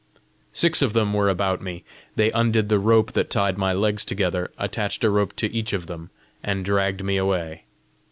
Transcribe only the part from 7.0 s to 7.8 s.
me away.